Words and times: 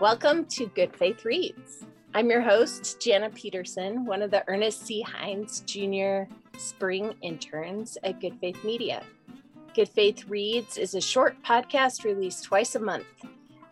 Welcome 0.00 0.44
to 0.50 0.68
Good 0.76 0.94
Faith 0.94 1.24
Reads. 1.24 1.84
I'm 2.14 2.30
your 2.30 2.40
host, 2.40 3.00
Jana 3.00 3.30
Peterson, 3.30 4.06
one 4.06 4.22
of 4.22 4.30
the 4.30 4.44
Ernest 4.46 4.86
C. 4.86 5.02
Hynds 5.02 5.64
Jr. 5.66 6.32
Spring 6.56 7.16
interns 7.20 7.98
at 8.04 8.20
Good 8.20 8.38
Faith 8.40 8.62
Media. 8.62 9.02
Good 9.74 9.88
Faith 9.88 10.28
Reads 10.28 10.78
is 10.78 10.94
a 10.94 11.00
short 11.00 11.34
podcast 11.42 12.04
released 12.04 12.44
twice 12.44 12.76
a 12.76 12.78
month 12.78 13.08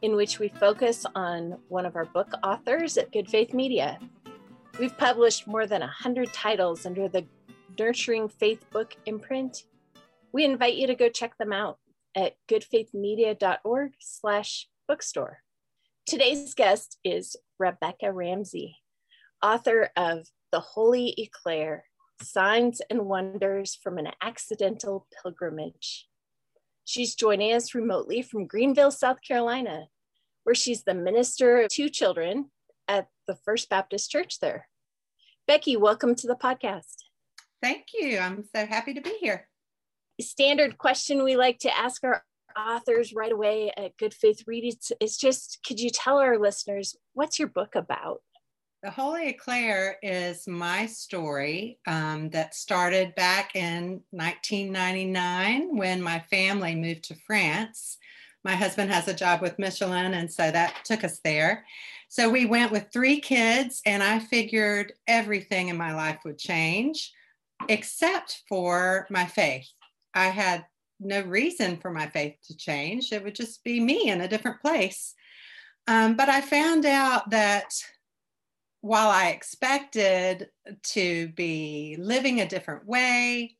in 0.02 0.16
which 0.16 0.40
we 0.40 0.48
focus 0.48 1.06
on 1.14 1.58
one 1.68 1.86
of 1.86 1.94
our 1.94 2.06
book 2.06 2.32
authors 2.42 2.98
at 2.98 3.12
Good 3.12 3.28
Faith 3.28 3.54
Media. 3.54 3.96
We've 4.80 4.98
published 4.98 5.46
more 5.46 5.68
than 5.68 5.80
100 5.80 6.32
titles 6.32 6.86
under 6.86 7.06
the 7.06 7.24
Nurturing 7.78 8.28
Faith 8.28 8.68
book 8.72 8.96
imprint. 9.06 9.62
We 10.32 10.44
invite 10.44 10.74
you 10.74 10.88
to 10.88 10.96
go 10.96 11.08
check 11.08 11.38
them 11.38 11.52
out 11.52 11.78
at 12.16 12.34
goodfaithmedia.org 12.48 13.92
slash 14.00 14.66
bookstore. 14.88 15.38
Today's 16.06 16.54
guest 16.54 16.98
is 17.02 17.34
Rebecca 17.58 18.12
Ramsey, 18.12 18.76
author 19.42 19.90
of 19.96 20.28
The 20.52 20.60
Holy 20.60 21.12
Eclair 21.18 21.82
Signs 22.22 22.80
and 22.88 23.06
Wonders 23.06 23.76
from 23.82 23.98
an 23.98 24.10
Accidental 24.22 25.08
Pilgrimage. 25.20 26.06
She's 26.84 27.16
joining 27.16 27.52
us 27.54 27.74
remotely 27.74 28.22
from 28.22 28.46
Greenville, 28.46 28.92
South 28.92 29.16
Carolina, 29.26 29.86
where 30.44 30.54
she's 30.54 30.84
the 30.84 30.94
minister 30.94 31.62
of 31.62 31.70
two 31.70 31.88
children 31.88 32.52
at 32.86 33.08
the 33.26 33.34
First 33.44 33.68
Baptist 33.68 34.08
Church 34.08 34.38
there. 34.38 34.68
Becky, 35.48 35.76
welcome 35.76 36.14
to 36.14 36.28
the 36.28 36.36
podcast. 36.36 37.02
Thank 37.60 37.86
you. 37.92 38.20
I'm 38.20 38.44
so 38.54 38.64
happy 38.64 38.94
to 38.94 39.00
be 39.00 39.16
here. 39.20 39.48
Standard 40.20 40.78
question 40.78 41.24
we 41.24 41.34
like 41.34 41.58
to 41.58 41.76
ask 41.76 42.04
our 42.04 42.22
authors 42.58 43.12
right 43.14 43.32
away 43.32 43.72
at 43.76 43.96
Good 43.96 44.14
Faith 44.14 44.44
Reads 44.46 44.92
it's 45.00 45.16
just 45.16 45.58
could 45.66 45.80
you 45.80 45.90
tell 45.90 46.18
our 46.18 46.38
listeners 46.38 46.96
what's 47.14 47.38
your 47.38 47.48
book 47.48 47.74
about? 47.74 48.22
The 48.82 48.90
Holy 48.90 49.30
Eclair 49.30 49.96
is 50.02 50.46
my 50.46 50.86
story 50.86 51.78
um, 51.86 52.30
that 52.30 52.54
started 52.54 53.14
back 53.14 53.56
in 53.56 54.02
1999 54.10 55.76
when 55.76 56.00
my 56.00 56.20
family 56.30 56.74
moved 56.74 57.04
to 57.04 57.16
France. 57.26 57.98
My 58.44 58.54
husband 58.54 58.92
has 58.92 59.08
a 59.08 59.14
job 59.14 59.40
with 59.40 59.58
Michelin, 59.58 60.14
and 60.14 60.30
so 60.30 60.50
that 60.50 60.84
took 60.84 61.02
us 61.02 61.20
there. 61.24 61.64
So 62.08 62.30
we 62.30 62.46
went 62.46 62.70
with 62.70 62.92
three 62.92 63.18
kids, 63.18 63.82
and 63.84 64.02
I 64.02 64.20
figured 64.20 64.92
everything 65.08 65.68
in 65.68 65.76
my 65.76 65.92
life 65.92 66.20
would 66.24 66.38
change 66.38 67.12
except 67.68 68.42
for 68.48 69.06
my 69.10 69.24
faith. 69.24 69.66
I 70.14 70.26
had 70.26 70.64
no 71.00 71.20
reason 71.22 71.76
for 71.76 71.90
my 71.90 72.06
faith 72.06 72.36
to 72.46 72.56
change. 72.56 73.12
It 73.12 73.22
would 73.22 73.34
just 73.34 73.62
be 73.64 73.80
me 73.80 74.08
in 74.08 74.20
a 74.20 74.28
different 74.28 74.60
place. 74.60 75.14
Um, 75.86 76.16
but 76.16 76.28
I 76.28 76.40
found 76.40 76.84
out 76.86 77.30
that 77.30 77.72
while 78.80 79.08
I 79.08 79.28
expected 79.28 80.48
to 80.82 81.28
be 81.28 81.96
living 81.98 82.40
a 82.40 82.48
different 82.48 82.86
way, 82.86 83.56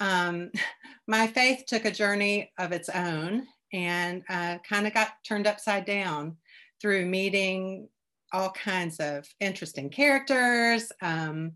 um, 0.00 0.50
my 1.06 1.26
faith 1.26 1.64
took 1.66 1.84
a 1.84 1.90
journey 1.90 2.52
of 2.58 2.72
its 2.72 2.88
own 2.88 3.46
and 3.72 4.22
uh, 4.28 4.58
kind 4.68 4.86
of 4.86 4.94
got 4.94 5.12
turned 5.26 5.46
upside 5.46 5.84
down 5.84 6.36
through 6.80 7.06
meeting 7.06 7.88
all 8.32 8.50
kinds 8.50 8.98
of 8.98 9.26
interesting 9.40 9.90
characters. 9.90 10.92
Um, 11.00 11.52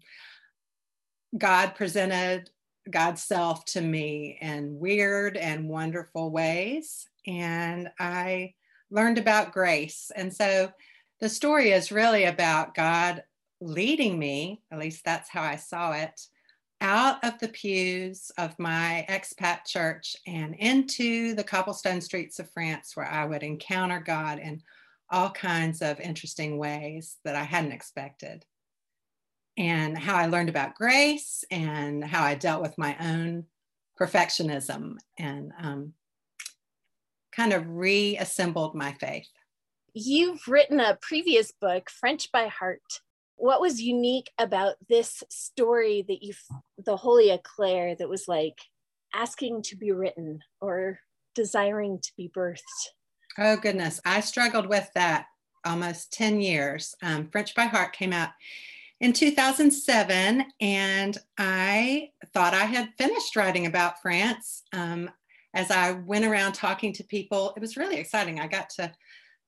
God 1.37 1.75
presented 1.75 2.51
God's 2.91 3.23
self 3.23 3.65
to 3.67 3.81
me 3.81 4.39
in 4.41 4.79
weird 4.79 5.37
and 5.37 5.69
wonderful 5.69 6.31
ways. 6.31 7.09
And 7.27 7.91
I 7.99 8.55
learned 8.91 9.19
about 9.19 9.53
grace. 9.53 10.11
And 10.15 10.33
so 10.33 10.73
the 11.21 11.29
story 11.29 11.71
is 11.71 11.93
really 11.93 12.25
about 12.25 12.75
God 12.75 13.23
leading 13.61 14.19
me, 14.19 14.61
at 14.71 14.79
least 14.79 15.05
that's 15.05 15.31
how 15.31 15.43
I 15.43 15.57
saw 15.57 15.93
it, 15.93 16.27
out 16.81 17.23
of 17.25 17.39
the 17.39 17.49
pews 17.49 18.33
of 18.39 18.59
my 18.59 19.07
expat 19.09 19.65
church 19.65 20.17
and 20.27 20.57
into 20.57 21.35
the 21.35 21.45
cobblestone 21.45 22.01
streets 22.01 22.41
of 22.41 22.51
France, 22.51 22.97
where 22.97 23.07
I 23.07 23.25
would 23.25 23.45
encounter 23.45 24.01
God 24.01 24.41
in 24.41 24.63
all 25.09 25.31
kinds 25.31 25.81
of 25.81 26.01
interesting 26.01 26.59
ways 26.59 27.19
that 27.25 27.37
I 27.37 27.45
hadn't 27.45 27.73
expected 27.73 28.45
and 29.57 29.97
how 29.97 30.17
I 30.17 30.27
learned 30.27 30.49
about 30.49 30.75
grace 30.75 31.45
and 31.51 32.03
how 32.05 32.25
I 32.25 32.35
dealt 32.35 32.63
with 32.63 32.79
my 32.79 32.97
own 33.01 33.45
perfectionism 34.01 34.97
and 35.19 35.53
um, 35.61 35.93
kind 37.33 37.53
of 37.53 37.69
reassembled 37.69 38.75
my 38.75 38.93
faith. 38.93 39.29
You've 39.95 40.47
written 40.49 40.81
a 40.81 40.99
previous 41.01 41.53
book, 41.53 41.91
French 41.91 42.33
by 42.33 42.47
Heart. 42.47 43.01
What 43.37 43.61
was 43.61 43.83
unique 43.83 44.31
about 44.39 44.77
this 44.89 45.23
story 45.29 46.05
that 46.09 46.23
you, 46.23 46.33
the 46.79 46.97
Holy 46.97 47.31
Eclair, 47.31 47.95
that 47.97 48.09
was 48.09 48.27
like 48.27 48.59
asking 49.15 49.63
to 49.63 49.77
be 49.77 49.93
written 49.93 50.41
or 50.61 51.01
desiring 51.35 51.99
to 52.03 52.13
be 52.17 52.31
birthed? 52.35 52.61
Oh, 53.39 53.57
goodness. 53.57 54.01
I 54.05 54.21
struggled 54.21 54.67
with 54.67 54.91
that 54.95 55.27
almost 55.65 56.13
10 56.13 56.41
years. 56.41 56.95
Um, 57.03 57.29
French 57.31 57.55
by 57.55 57.65
Heart 57.65 57.93
came 57.93 58.13
out 58.13 58.31
in 59.03 59.13
2007, 59.13 60.45
and 60.61 61.19
I 61.37 62.11
thought 62.33 62.55
I 62.55 62.65
had 62.65 62.95
finished 62.97 63.35
writing 63.35 63.67
about 63.67 64.01
France. 64.01 64.63
Um, 64.73 65.11
as 65.55 65.73
I 65.73 65.91
went 65.91 66.25
around 66.25 66.53
talking 66.53 66.93
to 66.95 67.05
people, 67.05 67.53
it 67.57 67.61
was 67.61 67.77
really 67.77 67.97
exciting. 67.97 68.39
I 68.39 68.47
got 68.47 68.71
to 68.77 68.93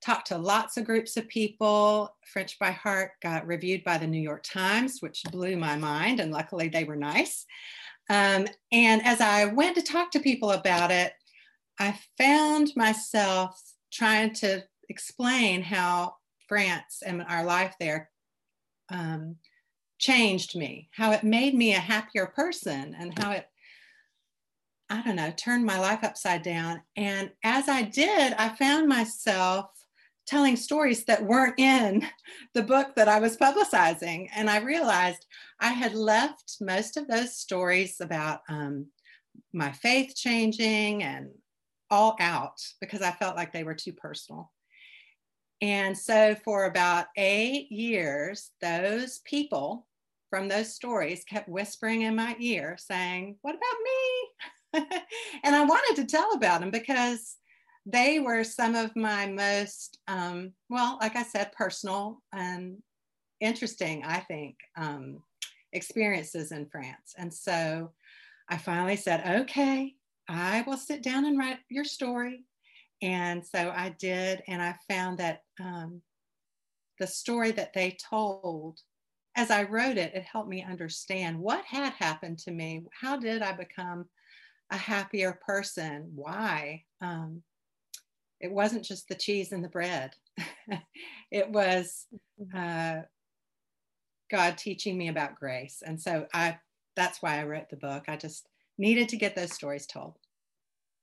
talk 0.01 0.25
to 0.25 0.37
lots 0.37 0.75
of 0.75 0.83
groups 0.83 1.15
of 1.15 1.29
people. 1.29 2.13
French 2.25 2.59
by 2.59 2.71
Heart 2.71 3.11
got 3.23 3.47
reviewed 3.47 3.85
by 3.85 3.97
the 3.97 4.05
New 4.05 4.19
York 4.19 4.43
Times, 4.43 4.97
which 4.99 5.23
blew 5.31 5.55
my 5.55 5.77
mind, 5.77 6.19
and 6.19 6.33
luckily 6.33 6.67
they 6.67 6.83
were 6.83 6.97
nice. 6.97 7.45
Um, 8.09 8.47
and 8.73 9.05
as 9.05 9.21
I 9.21 9.45
went 9.45 9.77
to 9.77 9.81
talk 9.81 10.11
to 10.11 10.19
people 10.19 10.51
about 10.51 10.91
it, 10.91 11.13
I 11.79 11.97
found 12.17 12.73
myself 12.75 13.57
trying 13.89 14.33
to 14.33 14.65
explain 14.89 15.61
how 15.61 16.15
France 16.49 17.01
and 17.05 17.23
our 17.23 17.45
life 17.45 17.73
there 17.79 18.09
um, 18.89 19.37
changed 19.97 20.55
me, 20.55 20.89
how 20.91 21.11
it 21.11 21.23
made 21.23 21.55
me 21.55 21.73
a 21.73 21.79
happier 21.79 22.27
person, 22.27 22.95
and 22.97 23.17
how 23.17 23.31
it, 23.31 23.47
I 24.89 25.01
don't 25.01 25.15
know, 25.15 25.33
turned 25.35 25.65
my 25.65 25.79
life 25.79 26.03
upside 26.03 26.43
down. 26.43 26.81
And 26.95 27.31
as 27.43 27.67
I 27.69 27.83
did, 27.83 28.33
I 28.33 28.49
found 28.49 28.87
myself 28.87 29.69
telling 30.27 30.55
stories 30.55 31.05
that 31.05 31.23
weren't 31.23 31.59
in 31.59 32.05
the 32.53 32.63
book 32.63 32.95
that 32.95 33.07
I 33.07 33.19
was 33.19 33.37
publicizing. 33.37 34.29
And 34.35 34.49
I 34.49 34.57
realized 34.57 35.25
I 35.59 35.69
had 35.69 35.93
left 35.93 36.57
most 36.61 36.97
of 36.97 37.07
those 37.07 37.37
stories 37.37 38.01
about 38.01 38.41
um, 38.49 38.87
my 39.53 39.71
faith 39.71 40.15
changing 40.15 41.03
and 41.03 41.29
all 41.89 42.15
out 42.19 42.61
because 42.81 43.01
I 43.01 43.11
felt 43.11 43.35
like 43.35 43.53
they 43.53 43.63
were 43.63 43.75
too 43.75 43.93
personal. 43.93 44.51
And 45.61 45.97
so 45.97 46.35
for 46.43 46.65
about 46.65 47.07
eight 47.15 47.71
years, 47.71 48.51
those 48.61 49.19
people 49.19 49.87
from 50.29 50.47
those 50.47 50.73
stories 50.73 51.23
kept 51.23 51.47
whispering 51.47 52.01
in 52.01 52.15
my 52.15 52.35
ear 52.39 52.75
saying, 52.77 53.37
What 53.41 53.55
about 53.55 54.83
me? 54.83 54.89
and 55.43 55.55
I 55.55 55.63
wanted 55.63 56.01
to 56.01 56.07
tell 56.07 56.33
about 56.33 56.59
them 56.59 56.71
because 56.71 57.37
they 57.85 58.19
were 58.19 58.43
some 58.43 58.75
of 58.75 58.95
my 58.95 59.27
most, 59.27 59.99
um, 60.07 60.51
well, 60.69 60.97
like 60.99 61.15
I 61.15 61.23
said, 61.23 61.51
personal 61.53 62.21
and 62.33 62.77
interesting, 63.39 64.03
I 64.03 64.19
think, 64.19 64.57
um, 64.75 65.21
experiences 65.71 66.51
in 66.51 66.65
France. 66.65 67.13
And 67.17 67.33
so 67.33 67.91
I 68.49 68.57
finally 68.57 68.97
said, 68.97 69.41
Okay, 69.41 69.93
I 70.27 70.63
will 70.67 70.77
sit 70.77 71.03
down 71.03 71.25
and 71.25 71.37
write 71.37 71.59
your 71.69 71.85
story. 71.85 72.43
And 73.05 73.45
so 73.45 73.71
I 73.75 73.95
did, 73.99 74.41
and 74.47 74.59
I 74.63 74.75
found 74.89 75.19
that 75.19 75.41
um, 75.59 76.01
the 76.99 77.05
story 77.05 77.51
that 77.51 77.71
they 77.71 77.95
told, 78.09 78.79
as 79.35 79.51
I 79.51 79.63
wrote 79.63 79.97
it, 79.97 80.15
it 80.15 80.23
helped 80.23 80.49
me 80.49 80.63
understand 80.63 81.37
what 81.37 81.63
had 81.65 81.93
happened 81.93 82.39
to 82.39 82.51
me. 82.51 82.81
How 82.99 83.15
did 83.15 83.43
I 83.43 83.51
become 83.51 84.05
a 84.71 84.77
happier 84.77 85.39
person? 85.45 86.13
Why? 86.15 86.81
Um, 86.99 87.43
it 88.41 88.51
wasn't 88.51 88.85
just 88.85 89.07
the 89.07 89.13
cheese 89.13 89.51
and 89.51 89.63
the 89.63 89.69
bread, 89.69 90.15
it 91.31 91.47
was 91.47 92.07
mm-hmm. 92.41 92.57
uh, 92.57 93.03
God 94.31 94.57
teaching 94.57 94.97
me 94.97 95.09
about 95.09 95.35
grace. 95.35 95.83
And 95.85 96.01
so 96.01 96.25
I, 96.33 96.57
that's 96.95 97.21
why 97.21 97.39
I 97.39 97.43
wrote 97.43 97.69
the 97.69 97.77
book. 97.77 98.05
I 98.07 98.17
just 98.17 98.47
needed 98.79 99.09
to 99.09 99.17
get 99.17 99.35
those 99.35 99.53
stories 99.53 99.85
told. 99.85 100.17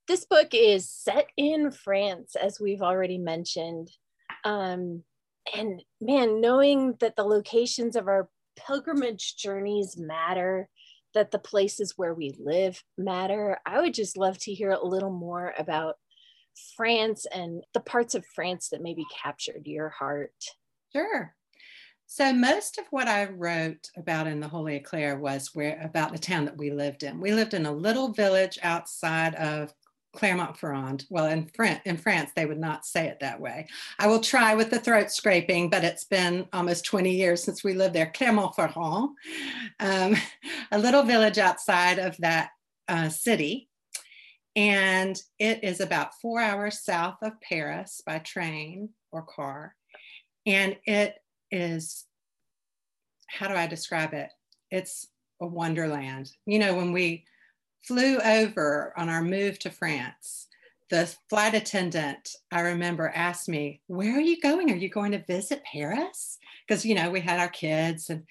This 0.07 0.25
book 0.25 0.49
is 0.51 0.89
set 0.89 1.27
in 1.37 1.71
France, 1.71 2.35
as 2.35 2.59
we've 2.59 2.81
already 2.81 3.17
mentioned. 3.17 3.89
Um, 4.43 5.03
and 5.55 5.81
man, 6.01 6.41
knowing 6.41 6.95
that 6.99 7.15
the 7.15 7.23
locations 7.23 7.95
of 7.95 8.07
our 8.07 8.29
pilgrimage 8.55 9.35
journeys 9.37 9.97
matter, 9.97 10.69
that 11.13 11.31
the 11.31 11.39
places 11.39 11.93
where 11.95 12.13
we 12.13 12.35
live 12.39 12.83
matter, 12.97 13.59
I 13.65 13.81
would 13.81 13.93
just 13.93 14.17
love 14.17 14.37
to 14.39 14.53
hear 14.53 14.71
a 14.71 14.85
little 14.85 15.11
more 15.11 15.53
about 15.57 15.95
France 16.75 17.25
and 17.33 17.63
the 17.73 17.79
parts 17.79 18.15
of 18.15 18.25
France 18.35 18.69
that 18.69 18.81
maybe 18.81 19.05
captured 19.23 19.65
your 19.65 19.89
heart. 19.89 20.33
Sure. 20.91 21.35
So 22.05 22.33
most 22.33 22.77
of 22.77 22.85
what 22.91 23.07
I 23.07 23.25
wrote 23.25 23.89
about 23.97 24.27
in 24.27 24.39
the 24.39 24.47
Holy 24.47 24.75
Eclair 24.75 25.17
was 25.17 25.51
where 25.53 25.79
about 25.81 26.11
the 26.11 26.19
town 26.19 26.45
that 26.45 26.57
we 26.57 26.71
lived 26.71 27.03
in. 27.03 27.19
We 27.19 27.33
lived 27.33 27.53
in 27.53 27.65
a 27.65 27.71
little 27.71 28.11
village 28.11 28.59
outside 28.61 29.33
of 29.35 29.73
Clermont-Ferrand. 30.13 31.05
Well, 31.09 31.25
in, 31.25 31.49
in 31.85 31.97
France, 31.97 32.31
they 32.35 32.45
would 32.45 32.59
not 32.59 32.85
say 32.85 33.07
it 33.07 33.19
that 33.19 33.39
way. 33.39 33.67
I 33.99 34.07
will 34.07 34.19
try 34.19 34.55
with 34.55 34.69
the 34.69 34.79
throat 34.79 35.11
scraping, 35.11 35.69
but 35.69 35.83
it's 35.83 36.05
been 36.05 36.47
almost 36.53 36.85
20 36.85 37.11
years 37.11 37.43
since 37.43 37.63
we 37.63 37.73
lived 37.73 37.95
there. 37.95 38.11
Clermont-Ferrand, 38.15 39.09
um, 39.79 40.15
a 40.71 40.77
little 40.77 41.03
village 41.03 41.37
outside 41.37 41.99
of 41.99 42.15
that 42.17 42.51
uh, 42.87 43.09
city. 43.09 43.69
And 44.55 45.19
it 45.39 45.63
is 45.63 45.81
about 45.81 46.19
four 46.21 46.39
hours 46.39 46.83
south 46.83 47.17
of 47.23 47.41
Paris 47.41 48.01
by 48.05 48.19
train 48.19 48.89
or 49.11 49.23
car. 49.23 49.75
And 50.45 50.77
it 50.85 51.15
is, 51.49 52.05
how 53.27 53.47
do 53.47 53.55
I 53.55 53.65
describe 53.65 54.13
it? 54.13 54.29
It's 54.69 55.07
a 55.41 55.47
wonderland. 55.47 56.29
You 56.45 56.59
know, 56.59 56.75
when 56.75 56.91
we 56.91 57.25
flew 57.85 58.17
over 58.19 58.93
on 58.97 59.09
our 59.09 59.21
move 59.21 59.59
to 59.59 59.69
France, 59.69 60.47
the 60.89 61.13
flight 61.29 61.53
attendant, 61.53 62.35
I 62.51 62.61
remember, 62.61 63.09
asked 63.09 63.49
me, 63.49 63.81
Where 63.87 64.15
are 64.15 64.21
you 64.21 64.39
going? 64.39 64.71
Are 64.71 64.75
you 64.75 64.89
going 64.89 65.11
to 65.13 65.23
visit 65.25 65.63
Paris? 65.63 66.37
Because, 66.67 66.85
you 66.85 66.95
know, 66.95 67.09
we 67.09 67.19
had 67.19 67.39
our 67.39 67.49
kids. 67.49 68.09
And, 68.09 68.23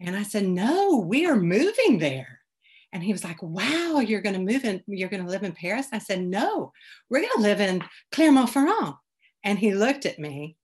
and 0.00 0.16
I 0.16 0.22
said, 0.22 0.46
No, 0.46 0.98
we 0.98 1.26
are 1.26 1.36
moving 1.36 1.98
there. 1.98 2.40
And 2.92 3.02
he 3.02 3.12
was 3.12 3.24
like, 3.24 3.42
Wow, 3.42 4.00
you're 4.00 4.20
going 4.20 4.34
to 4.34 4.52
move 4.52 4.64
in, 4.64 4.82
you're 4.86 5.08
going 5.08 5.24
to 5.24 5.30
live 5.30 5.44
in 5.44 5.52
Paris? 5.52 5.88
I 5.92 5.98
said, 5.98 6.22
No, 6.22 6.72
we're 7.08 7.20
going 7.20 7.32
to 7.36 7.42
live 7.42 7.60
in 7.60 7.82
Clermont-Ferrand. 8.12 8.94
And 9.42 9.58
he 9.58 9.74
looked 9.74 10.06
at 10.06 10.18
me 10.18 10.56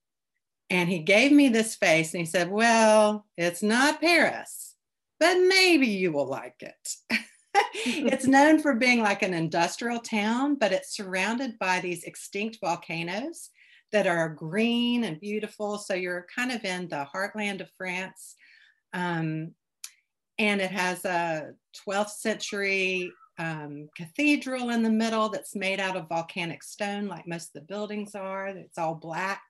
and 0.68 0.88
he 0.88 1.00
gave 1.00 1.32
me 1.32 1.48
this 1.48 1.74
face 1.74 2.12
and 2.14 2.20
he 2.20 2.26
said, 2.26 2.50
Well, 2.50 3.26
it's 3.36 3.62
not 3.62 4.00
Paris, 4.00 4.76
but 5.18 5.34
maybe 5.34 5.88
you 5.88 6.12
will 6.12 6.28
like 6.28 6.62
it. 6.62 7.18
it's 7.74 8.26
known 8.28 8.60
for 8.60 8.74
being 8.74 9.00
like 9.00 9.22
an 9.22 9.34
industrial 9.34 10.00
town, 10.00 10.56
but 10.56 10.72
it's 10.72 10.96
surrounded 10.96 11.58
by 11.58 11.80
these 11.80 12.04
extinct 12.04 12.58
volcanoes 12.62 13.50
that 13.92 14.06
are 14.06 14.28
green 14.28 15.04
and 15.04 15.20
beautiful. 15.20 15.78
So 15.78 15.94
you're 15.94 16.26
kind 16.34 16.52
of 16.52 16.64
in 16.64 16.88
the 16.88 17.06
heartland 17.12 17.60
of 17.60 17.70
France. 17.76 18.36
Um, 18.92 19.54
and 20.38 20.60
it 20.60 20.70
has 20.70 21.04
a 21.04 21.50
12th 21.86 22.10
century 22.10 23.12
um, 23.38 23.88
cathedral 23.96 24.70
in 24.70 24.82
the 24.82 24.90
middle 24.90 25.28
that's 25.28 25.56
made 25.56 25.80
out 25.80 25.96
of 25.96 26.08
volcanic 26.08 26.62
stone, 26.62 27.08
like 27.08 27.26
most 27.26 27.48
of 27.48 27.60
the 27.60 27.66
buildings 27.66 28.14
are. 28.14 28.48
It's 28.48 28.78
all 28.78 28.94
black. 28.94 29.42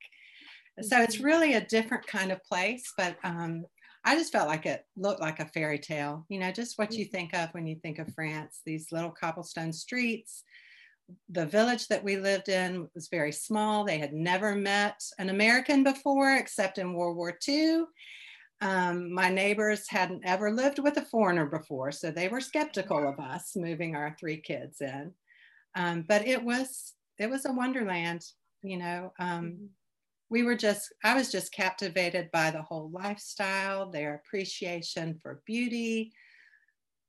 So 0.81 1.00
it's 1.00 1.17
mm-hmm. 1.17 1.25
really 1.25 1.55
a 1.55 1.67
different 1.67 2.06
kind 2.06 2.32
of 2.32 2.43
place, 2.44 2.93
but 2.97 3.17
um, 3.25 3.64
I 4.05 4.14
just 4.17 4.32
felt 4.32 4.49
like 4.49 4.67
it 4.67 4.85
looked 4.97 5.20
like 5.20 5.41
a 5.41 5.47
fairy 5.47 5.79
tale, 5.79 6.25
you 6.29 6.38
know, 6.38 6.50
just 6.50 6.79
what 6.79 6.93
you 6.93 7.05
mm-hmm. 7.05 7.12
think 7.17 7.35
of 7.35 7.50
when 7.50 7.67
you 7.67 7.76
think 7.76 7.99
of 7.99 8.12
France, 8.14 8.61
these 8.64 8.93
little 8.93 9.11
cobblestone 9.11 9.73
streets. 9.73 10.43
The 11.29 11.47
village 11.47 11.88
that 11.88 12.05
we 12.05 12.17
lived 12.17 12.49
in 12.49 12.88
was 12.94 13.08
very 13.08 13.32
small. 13.32 13.85
They 13.85 13.99
had 13.99 14.12
never 14.12 14.55
met 14.55 15.00
an 15.19 15.29
American 15.29 15.82
before, 15.82 16.37
except 16.37 16.79
in 16.79 16.94
World 16.94 17.17
War 17.17 17.37
II. 17.47 17.82
Um, 18.62 19.12
my 19.12 19.29
neighbors 19.29 19.88
hadn't 19.88 20.23
ever 20.25 20.52
lived 20.52 20.79
with 20.79 20.97
a 20.97 21.05
foreigner 21.05 21.47
before, 21.47 21.93
so 21.93 22.11
they 22.11 22.29
were 22.29 22.41
skeptical 22.41 23.08
of 23.08 23.19
us 23.19 23.56
moving 23.56 23.97
our 23.97 24.17
three 24.20 24.37
kids 24.37 24.81
in. 24.81 25.12
Um, 25.75 26.05
but 26.06 26.26
it 26.26 26.43
was 26.43 26.94
it 27.19 27.29
was 27.29 27.44
a 27.44 27.52
wonderland, 27.52 28.25
you 28.62 28.79
know. 28.79 29.12
Um, 29.19 29.44
mm-hmm 29.44 29.64
we 30.31 30.44
were 30.44 30.55
just, 30.55 30.93
I 31.05 31.15
was 31.15 31.31
just 31.31 31.53
captivated 31.53 32.31
by 32.31 32.53
the 32.53 32.62
whole 32.62 32.88
lifestyle, 32.91 33.91
their 33.91 34.15
appreciation 34.15 35.19
for 35.21 35.43
beauty. 35.44 36.12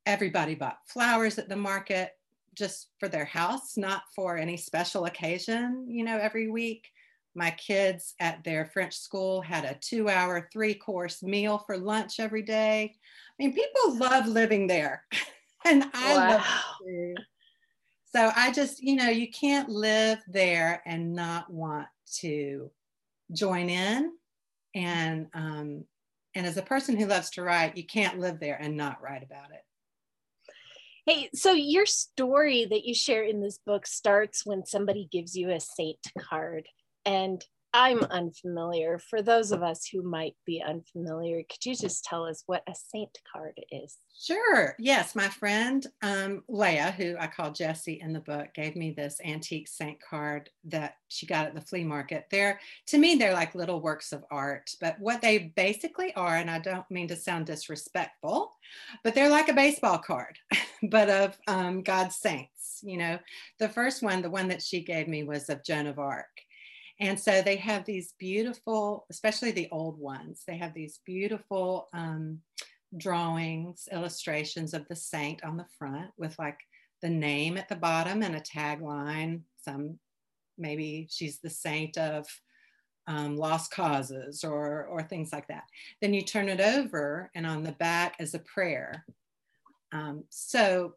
Everybody 0.07 0.55
bought 0.55 0.79
flowers 0.87 1.37
at 1.37 1.47
the 1.47 1.55
market 1.55 2.09
just 2.55 2.87
for 2.99 3.07
their 3.07 3.25
house, 3.25 3.77
not 3.77 4.01
for 4.15 4.37
any 4.37 4.57
special 4.57 5.05
occasion, 5.05 5.85
you 5.87 6.03
know, 6.03 6.17
every 6.17 6.49
week. 6.49 6.87
My 7.35 7.51
kids 7.51 8.15
at 8.19 8.43
their 8.43 8.65
French 8.65 8.97
school 8.97 9.39
had 9.41 9.65
a 9.65 9.77
two 9.79 10.09
hour, 10.09 10.49
three 10.51 10.73
course 10.73 11.21
meal 11.23 11.63
for 11.65 11.77
lunch 11.77 12.19
every 12.19 12.41
day. 12.41 12.95
I 13.39 13.43
mean, 13.43 13.53
people 13.53 13.97
love 13.97 14.27
living 14.27 14.65
there. 14.65 15.05
and 15.65 15.85
I 15.93 16.15
wow. 16.15 16.29
love 16.29 16.41
it 16.41 16.85
too. 16.85 17.23
So 18.13 18.31
I 18.35 18.51
just, 18.51 18.81
you 18.81 18.95
know, 18.95 19.07
you 19.07 19.29
can't 19.29 19.69
live 19.69 20.19
there 20.27 20.81
and 20.85 21.13
not 21.13 21.49
want 21.49 21.87
to 22.19 22.69
join 23.33 23.69
in 23.69 24.11
and 24.75 25.27
um, 25.33 25.85
and 26.35 26.45
as 26.45 26.57
a 26.57 26.61
person 26.61 26.97
who 26.97 27.05
loves 27.05 27.29
to 27.31 27.43
write 27.43 27.77
you 27.77 27.85
can't 27.85 28.19
live 28.19 28.39
there 28.39 28.57
and 28.59 28.77
not 28.77 29.01
write 29.01 29.23
about 29.23 29.51
it. 29.51 29.61
Hey 31.05 31.29
so 31.33 31.51
your 31.51 31.85
story 31.85 32.65
that 32.69 32.85
you 32.85 32.93
share 32.93 33.23
in 33.23 33.41
this 33.41 33.59
book 33.65 33.87
starts 33.87 34.45
when 34.45 34.65
somebody 34.65 35.07
gives 35.11 35.35
you 35.35 35.49
a 35.51 35.59
saint 35.59 35.99
card. 36.17 36.67
And 37.05 37.43
I'm 37.73 38.03
unfamiliar. 38.03 38.99
For 38.99 39.21
those 39.21 39.51
of 39.51 39.63
us 39.63 39.87
who 39.87 40.01
might 40.01 40.35
be 40.45 40.61
unfamiliar, 40.61 41.41
could 41.49 41.65
you 41.65 41.73
just 41.73 42.03
tell 42.03 42.25
us 42.25 42.43
what 42.45 42.63
a 42.67 42.73
saint 42.75 43.17
card 43.31 43.53
is? 43.71 43.97
Sure. 44.21 44.75
Yes, 44.77 45.15
my 45.15 45.29
friend 45.29 45.87
um, 46.01 46.43
Leah, 46.49 46.91
who 46.91 47.15
I 47.17 47.27
call 47.27 47.51
Jessie 47.51 48.01
in 48.01 48.11
the 48.11 48.19
book, 48.19 48.49
gave 48.53 48.75
me 48.75 48.91
this 48.91 49.19
antique 49.23 49.69
saint 49.69 49.97
card 50.01 50.49
that 50.65 50.95
she 51.07 51.25
got 51.25 51.45
at 51.45 51.55
the 51.55 51.61
flea 51.61 51.85
market. 51.85 52.25
They're, 52.29 52.59
to 52.87 52.97
me, 52.97 53.15
they're 53.15 53.33
like 53.33 53.55
little 53.55 53.81
works 53.81 54.11
of 54.11 54.25
art, 54.29 54.69
but 54.81 54.99
what 54.99 55.21
they 55.21 55.53
basically 55.55 56.13
are, 56.15 56.35
and 56.35 56.51
I 56.51 56.59
don't 56.59 56.89
mean 56.91 57.07
to 57.07 57.15
sound 57.15 57.45
disrespectful, 57.45 58.51
but 59.03 59.15
they're 59.15 59.29
like 59.29 59.47
a 59.47 59.53
baseball 59.53 59.97
card, 59.97 60.37
but 60.83 61.09
of 61.09 61.37
um, 61.47 61.83
God's 61.83 62.17
saints. 62.17 62.81
You 62.83 62.97
know, 62.97 63.19
the 63.59 63.69
first 63.69 64.03
one, 64.03 64.21
the 64.21 64.29
one 64.29 64.49
that 64.49 64.61
she 64.61 64.83
gave 64.83 65.07
me 65.07 65.23
was 65.23 65.49
of 65.49 65.63
Joan 65.63 65.87
of 65.87 65.99
Arc 65.99 66.27
and 67.01 67.19
so 67.19 67.41
they 67.41 67.55
have 67.55 67.83
these 67.83 68.13
beautiful, 68.19 69.07
especially 69.09 69.49
the 69.51 69.67
old 69.71 69.97
ones, 69.97 70.43
they 70.47 70.55
have 70.57 70.75
these 70.75 70.99
beautiful 71.03 71.89
um, 71.93 72.39
drawings, 72.95 73.89
illustrations 73.91 74.75
of 74.75 74.87
the 74.87 74.95
saint 74.95 75.43
on 75.43 75.57
the 75.57 75.65
front 75.79 76.11
with 76.17 76.37
like 76.37 76.59
the 77.01 77.09
name 77.09 77.57
at 77.57 77.67
the 77.67 77.75
bottom 77.75 78.21
and 78.21 78.35
a 78.35 78.39
tagline. 78.39 79.41
Some 79.57 79.97
maybe 80.59 81.07
she's 81.09 81.39
the 81.39 81.49
saint 81.49 81.97
of 81.97 82.27
um, 83.07 83.35
lost 83.35 83.71
causes 83.71 84.43
or, 84.43 84.85
or 84.85 85.01
things 85.01 85.33
like 85.33 85.47
that. 85.47 85.63
Then 86.01 86.13
you 86.13 86.21
turn 86.21 86.49
it 86.49 86.61
over, 86.61 87.31
and 87.33 87.47
on 87.47 87.63
the 87.63 87.71
back 87.71 88.17
is 88.19 88.35
a 88.35 88.39
prayer. 88.39 89.05
Um, 89.91 90.25
so 90.29 90.93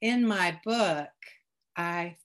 in 0.00 0.26
my 0.26 0.58
book, 0.64 1.10
I 1.76 2.16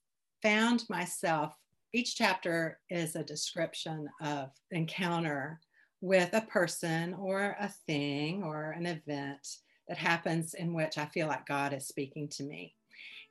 found 0.41 0.85
myself 0.89 1.53
each 1.95 2.17
chapter 2.17 2.77
is 2.89 3.15
a 3.15 3.23
description 3.23 4.09
of 4.21 4.49
encounter 4.71 5.61
with 6.01 6.29
a 6.33 6.41
person 6.41 7.13
or 7.13 7.55
a 7.57 7.69
thing 7.87 8.43
or 8.43 8.71
an 8.71 8.85
event 8.85 9.47
that 9.87 9.97
happens 9.97 10.55
in 10.55 10.73
which 10.73 10.97
I 10.97 11.05
feel 11.05 11.27
like 11.27 11.45
God 11.45 11.71
is 11.71 11.87
speaking 11.87 12.27
to 12.29 12.43
me 12.43 12.73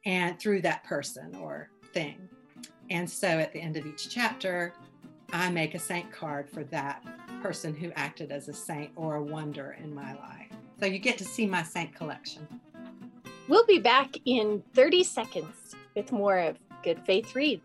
and 0.06 0.38
through 0.38 0.62
that 0.62 0.82
person 0.84 1.34
or 1.34 1.68
thing. 1.92 2.16
And 2.88 3.08
so 3.08 3.26
at 3.26 3.52
the 3.52 3.60
end 3.60 3.76
of 3.76 3.84
each 3.84 4.08
chapter, 4.08 4.72
I 5.30 5.50
make 5.50 5.74
a 5.74 5.78
saint 5.78 6.10
card 6.10 6.48
for 6.48 6.64
that 6.64 7.04
person 7.42 7.74
who 7.74 7.92
acted 7.96 8.32
as 8.32 8.48
a 8.48 8.54
saint 8.54 8.92
or 8.96 9.16
a 9.16 9.22
wonder 9.22 9.76
in 9.82 9.94
my 9.94 10.14
life. 10.14 10.48
So 10.80 10.86
you 10.86 10.98
get 10.98 11.18
to 11.18 11.24
see 11.24 11.46
my 11.46 11.62
saint 11.62 11.94
collection. 11.94 12.48
We'll 13.46 13.66
be 13.66 13.78
back 13.78 14.16
in 14.24 14.62
30 14.72 15.04
seconds 15.04 15.76
with 15.94 16.12
more 16.12 16.38
of 16.38 16.56
Good 16.82 17.00
Faith 17.04 17.34
Reads. 17.34 17.62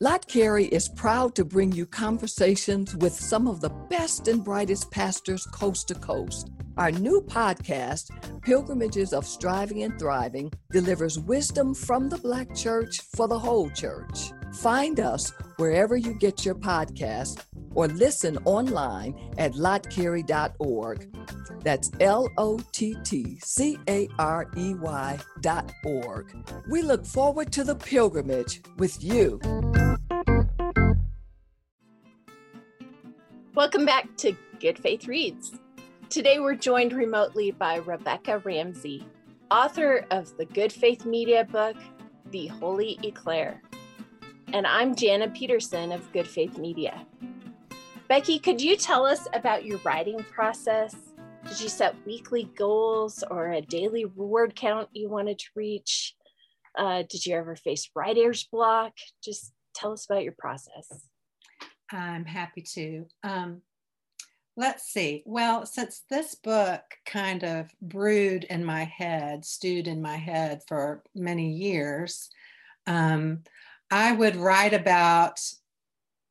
Lott 0.00 0.28
Carey 0.28 0.66
is 0.66 0.88
proud 0.88 1.34
to 1.34 1.44
bring 1.44 1.72
you 1.72 1.84
conversations 1.84 2.94
with 2.98 3.12
some 3.12 3.48
of 3.48 3.60
the 3.60 3.70
best 3.90 4.28
and 4.28 4.44
brightest 4.44 4.92
pastors 4.92 5.44
coast 5.46 5.88
to 5.88 5.96
coast. 5.96 6.52
Our 6.76 6.92
new 6.92 7.20
podcast, 7.20 8.12
Pilgrimages 8.42 9.12
of 9.12 9.26
Striving 9.26 9.82
and 9.82 9.98
Thriving, 9.98 10.52
delivers 10.70 11.18
wisdom 11.18 11.74
from 11.74 12.08
the 12.08 12.18
Black 12.18 12.54
church 12.54 13.00
for 13.16 13.26
the 13.26 13.40
whole 13.40 13.70
church. 13.70 14.30
Find 14.60 15.00
us 15.00 15.32
wherever 15.56 15.96
you 15.96 16.14
get 16.14 16.44
your 16.44 16.54
podcast 16.54 17.42
or 17.74 17.88
listen 17.88 18.38
online 18.44 19.18
at 19.36 19.54
lottcarey.org. 19.54 21.17
That's 21.62 21.90
L 22.00 22.28
O 22.38 22.58
T 22.72 22.96
T 23.04 23.38
C 23.42 23.78
A 23.88 24.08
R 24.18 24.50
E 24.56 24.74
Y 24.74 25.18
dot 25.40 25.72
org. 25.84 26.34
We 26.70 26.82
look 26.82 27.04
forward 27.04 27.52
to 27.52 27.64
the 27.64 27.74
pilgrimage 27.74 28.62
with 28.76 29.02
you. 29.02 29.40
Welcome 33.54 33.84
back 33.84 34.16
to 34.18 34.36
Good 34.60 34.78
Faith 34.78 35.08
Reads. 35.08 35.52
Today 36.10 36.38
we're 36.38 36.54
joined 36.54 36.92
remotely 36.92 37.50
by 37.50 37.76
Rebecca 37.76 38.38
Ramsey, 38.38 39.06
author 39.50 40.06
of 40.10 40.36
the 40.36 40.44
Good 40.44 40.72
Faith 40.72 41.04
Media 41.04 41.44
book, 41.44 41.76
The 42.30 42.46
Holy 42.46 42.98
Eclair. 43.02 43.60
And 44.52 44.66
I'm 44.66 44.94
Jana 44.94 45.28
Peterson 45.28 45.92
of 45.92 46.10
Good 46.12 46.26
Faith 46.26 46.56
Media. 46.56 47.04
Becky, 48.08 48.38
could 48.38 48.62
you 48.62 48.76
tell 48.76 49.04
us 49.04 49.28
about 49.34 49.66
your 49.66 49.78
writing 49.84 50.24
process? 50.30 50.94
Did 51.48 51.60
you 51.60 51.68
set 51.70 51.96
weekly 52.04 52.44
goals 52.56 53.24
or 53.30 53.48
a 53.48 53.62
daily 53.62 54.04
word 54.04 54.54
count 54.54 54.90
you 54.92 55.08
wanted 55.08 55.38
to 55.38 55.46
reach? 55.56 56.14
Uh, 56.76 57.04
did 57.08 57.24
you 57.24 57.34
ever 57.34 57.56
face 57.56 57.90
writer's 57.94 58.44
block? 58.52 58.92
Just 59.24 59.52
tell 59.74 59.92
us 59.92 60.06
about 60.08 60.24
your 60.24 60.34
process. 60.38 61.08
I'm 61.90 62.26
happy 62.26 62.62
to. 62.74 63.06
Um, 63.24 63.62
let's 64.58 64.92
see. 64.92 65.22
Well, 65.24 65.64
since 65.64 66.02
this 66.10 66.34
book 66.34 66.82
kind 67.06 67.42
of 67.42 67.70
brewed 67.80 68.44
in 68.44 68.62
my 68.62 68.84
head, 68.84 69.46
stewed 69.46 69.88
in 69.88 70.02
my 70.02 70.16
head 70.16 70.60
for 70.68 71.02
many 71.14 71.52
years, 71.52 72.28
um, 72.86 73.42
I 73.90 74.12
would 74.12 74.36
write 74.36 74.74
about 74.74 75.40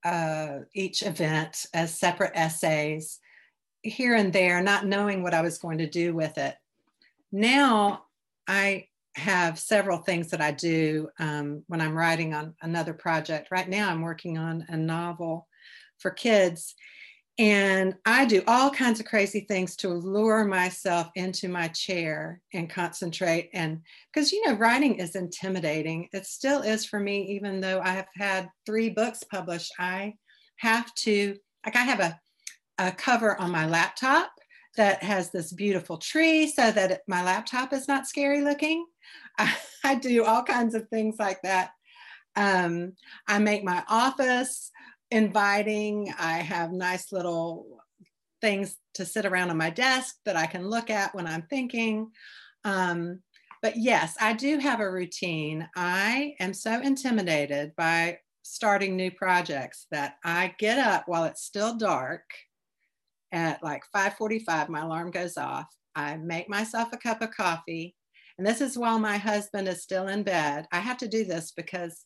uh, 0.06 0.60
each 0.76 1.02
event 1.02 1.66
as 1.74 1.98
separate 1.98 2.34
essays 2.36 3.20
here 3.88 4.16
and 4.16 4.32
there, 4.32 4.62
not 4.62 4.86
knowing 4.86 5.24
what 5.24 5.34
I 5.34 5.42
was 5.42 5.58
going 5.58 5.80
to 5.80 5.90
do 5.90 6.14
with 6.14 6.38
it. 6.38 6.56
Now 7.32 8.04
I 8.48 8.88
have 9.16 9.58
several 9.58 9.98
things 9.98 10.30
that 10.30 10.42
I 10.42 10.52
do 10.52 11.10
um, 11.20 11.64
when 11.68 11.82
I'm 11.82 11.98
writing 11.98 12.34
on 12.34 12.54
another 12.62 12.94
project. 12.94 13.50
Right 13.50 13.68
now, 13.68 13.90
I'm 13.90 14.02
working 14.02 14.38
on 14.38 14.66
a 14.70 14.78
novel 14.78 15.48
for 15.98 16.12
kids. 16.12 16.76
And 17.40 17.96
I 18.06 18.26
do 18.26 18.42
all 18.48 18.72
kinds 18.72 19.00
of 19.00 19.06
crazy 19.06 19.42
things 19.42 19.76
to 19.78 19.90
lure 19.90 20.44
myself 20.44 21.10
into 21.16 21.48
my 21.50 21.68
chair 21.68 22.42
and 22.54 22.70
concentrate. 22.70 23.52
And 23.54 23.82
because, 24.12 24.32
you 24.32 24.44
know, 24.48 24.56
writing 24.56 24.96
is 24.96 25.16
intimidating. 25.16 26.10
It 26.14 26.26
still 26.26 26.62
is 26.62 26.86
for 26.86 27.00
me, 27.00 27.24
even 27.36 27.62
though 27.62 27.80
I 27.80 27.90
have 27.90 28.08
had 28.16 28.50
three 28.66 28.90
books 28.90 29.24
published. 29.24 29.72
I 29.78 30.16
have 30.58 30.92
to, 30.96 31.38
like, 31.64 31.76
I 31.76 31.84
have 31.84 32.00
a, 32.00 32.20
a 32.78 32.92
cover 32.92 33.40
on 33.40 33.52
my 33.52 33.66
laptop 33.66 34.32
that 34.78 35.04
has 35.04 35.32
this 35.32 35.52
beautiful 35.52 35.98
tree 35.98 36.48
so 36.48 36.72
that 36.72 37.02
my 37.08 37.24
laptop 37.24 37.74
is 37.74 37.88
not 37.88 38.08
scary 38.08 38.42
looking. 38.42 38.86
I, 39.38 39.56
I, 39.84 39.96
do 39.96 40.24
all 40.24 40.44
kinds 40.44 40.76
of 40.76 40.88
things 40.90 41.16
like 41.20 41.42
that. 41.42 41.72
Um, 42.36 42.94
I 43.28 43.40
make 43.40 43.64
my 43.64 43.84
office 43.90 44.72
inviting. 45.10 46.14
I 46.20 46.38
have 46.38 46.72
nice 46.72 47.12
little 47.12 47.82
things 48.40 48.78
to 48.94 49.06
sit 49.06 49.26
around 49.26 49.50
on 49.50 49.58
my 49.58 49.72
desk 49.72 50.16
that 50.26 50.36
I 50.36 50.46
can 50.46 50.68
look 50.68 50.92
at 50.92 51.16
when 51.16 51.26
I'm 51.26 51.44
thinking. 51.44 52.12
Um, 52.64 53.22
but 53.64 53.78
yes, 53.78 54.16
I 54.22 54.34
do 54.34 54.60
have 54.60 54.80
a 54.80 54.92
routine. 54.92 55.68
I 55.76 56.36
am 56.40 56.54
so 56.54 56.80
intimidated 56.80 57.74
by 57.76 58.20
starting 58.44 58.96
new 58.96 59.12
projects 59.12 59.88
that 59.92 60.16
I 60.24 60.54
get 60.60 60.78
up 60.78 61.04
while 61.08 61.26
it's 61.26 61.44
still 61.44 61.76
dark 61.76 62.24
at 63.32 63.64
like 63.64 63.84
5:45 63.96 64.70
my 64.70 64.82
alarm 64.82 65.12
goes 65.12 65.38
off. 65.38 65.68
I 65.96 66.18
make 66.18 66.50
myself 66.50 66.90
a 66.94 66.98
cup 66.98 67.22
of 67.22 67.32
coffee 67.32 67.96
and 68.38 68.46
this 68.46 68.62
is 68.62 68.78
while 68.78 69.00
my 69.00 69.18
husband 69.18 69.68
is 69.68 69.82
still 69.82 70.08
in 70.08 70.24
bed. 70.24 70.68
I 70.72 70.80
have 70.80 70.98
to 70.98 71.08
do 71.08 71.26
this 71.26 71.52
because 71.52 72.06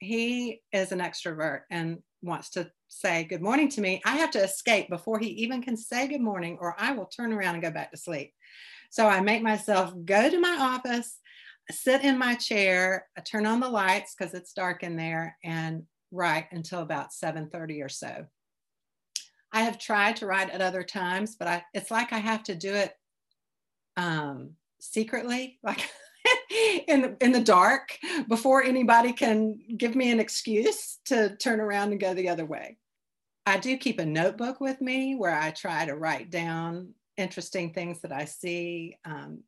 he 0.00 0.60
is 0.72 0.92
an 0.92 1.00
extrovert 1.00 1.62
and 1.70 1.98
wants 2.22 2.50
to 2.50 2.70
say 2.88 3.24
good 3.24 3.40
morning 3.40 3.68
to 3.70 3.80
me, 3.80 4.00
I 4.04 4.16
have 4.16 4.30
to 4.32 4.42
escape 4.42 4.90
before 4.90 5.18
he 5.18 5.28
even 5.28 5.62
can 5.62 5.76
say 5.76 6.06
good 6.06 6.20
morning, 6.20 6.58
or 6.60 6.74
I 6.78 6.92
will 6.92 7.06
turn 7.06 7.32
around 7.32 7.54
and 7.54 7.62
go 7.62 7.70
back 7.70 7.90
to 7.92 7.96
sleep. 7.96 8.32
So 8.90 9.06
I 9.06 9.20
make 9.20 9.42
myself 9.42 9.94
go 10.04 10.28
to 10.28 10.40
my 10.40 10.56
office, 10.60 11.18
sit 11.70 12.02
in 12.02 12.18
my 12.18 12.34
chair, 12.34 13.06
I 13.16 13.20
turn 13.20 13.46
on 13.46 13.60
the 13.60 13.68
lights 13.68 14.14
because 14.18 14.34
it's 14.34 14.52
dark 14.52 14.82
in 14.82 14.96
there, 14.96 15.36
and 15.44 15.84
write 16.10 16.46
until 16.50 16.80
about 16.80 17.12
7:30 17.12 17.82
or 17.82 17.88
so. 17.88 18.26
I 19.52 19.62
have 19.62 19.78
tried 19.78 20.16
to 20.16 20.26
write 20.26 20.50
at 20.50 20.60
other 20.60 20.82
times, 20.82 21.36
but 21.36 21.48
I, 21.48 21.64
it's 21.74 21.90
like 21.90 22.12
I 22.12 22.18
have 22.18 22.42
to 22.44 22.54
do 22.54 22.72
it 22.72 22.94
um, 23.96 24.52
secretly, 24.80 25.58
like 25.62 25.88
in 26.86 27.02
the, 27.02 27.16
in 27.20 27.32
the 27.32 27.42
dark 27.42 27.96
before 28.28 28.62
anybody 28.62 29.12
can 29.12 29.58
give 29.76 29.94
me 29.94 30.10
an 30.10 30.20
excuse 30.20 30.98
to 31.06 31.36
turn 31.36 31.60
around 31.60 31.92
and 31.92 32.00
go 32.00 32.14
the 32.14 32.28
other 32.28 32.44
way. 32.44 32.78
I 33.46 33.58
do 33.58 33.76
keep 33.76 33.98
a 33.98 34.06
notebook 34.06 34.60
with 34.60 34.80
me 34.80 35.14
where 35.14 35.34
I 35.34 35.50
try 35.50 35.84
to 35.86 35.96
write 35.96 36.30
down 36.30 36.94
interesting 37.16 37.72
things 37.72 38.00
that 38.00 38.12
I 38.12 38.24
see 38.24 38.96
um, 39.04 39.42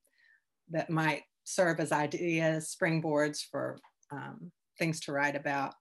that 0.70 0.90
might 0.90 1.22
serve 1.44 1.80
as 1.80 1.92
ideas, 1.92 2.74
springboards 2.74 3.44
for 3.50 3.78
um, 4.10 4.50
things 4.78 5.00
to 5.00 5.12
write 5.12 5.36
about. 5.36 5.74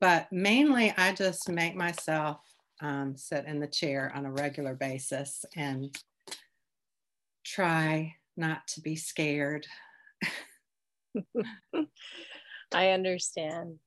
But 0.00 0.28
mainly, 0.32 0.94
I 0.96 1.12
just 1.12 1.48
make 1.48 1.74
myself 1.74 2.38
um, 2.80 3.16
sit 3.16 3.44
in 3.46 3.60
the 3.60 3.66
chair 3.66 4.12
on 4.14 4.26
a 4.26 4.30
regular 4.30 4.74
basis 4.74 5.44
and 5.56 5.96
try 7.44 8.14
not 8.36 8.66
to 8.68 8.80
be 8.80 8.96
scared. 8.96 9.66
I 12.74 12.90
understand. 12.90 13.78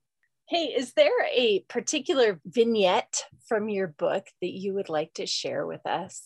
Hey, 0.50 0.66
is 0.66 0.94
there 0.94 1.26
a 1.34 1.64
particular 1.70 2.42
vignette 2.46 3.24
from 3.48 3.70
your 3.70 3.88
book 3.88 4.28
that 4.42 4.52
you 4.52 4.74
would 4.74 4.90
like 4.90 5.14
to 5.14 5.26
share 5.26 5.66
with 5.66 5.86
us? 5.86 6.22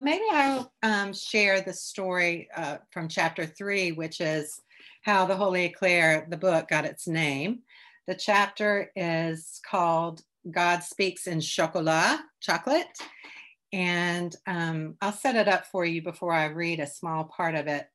Maybe 0.00 0.24
I'll 0.32 0.72
um, 0.82 1.12
share 1.12 1.60
the 1.60 1.72
story 1.72 2.48
uh, 2.56 2.78
from 2.90 3.08
chapter 3.08 3.46
three, 3.46 3.92
which 3.92 4.20
is 4.20 4.60
how 5.02 5.26
the 5.26 5.36
Holy 5.36 5.64
Eclair, 5.64 6.26
the 6.28 6.36
book, 6.36 6.68
got 6.68 6.84
its 6.84 7.08
name. 7.08 7.60
The 8.06 8.14
chapter 8.14 8.90
is 8.96 9.60
called 9.68 10.22
God 10.50 10.82
Speaks 10.82 11.26
in 11.26 11.40
Chocolat, 11.40 12.20
chocolate. 12.40 12.98
And 13.72 14.34
um, 14.46 14.96
I'll 15.00 15.12
set 15.12 15.36
it 15.36 15.48
up 15.48 15.66
for 15.66 15.84
you 15.84 16.02
before 16.02 16.32
I 16.32 16.46
read 16.46 16.80
a 16.80 16.86
small 16.86 17.24
part 17.24 17.54
of 17.54 17.66
it. 17.66 17.86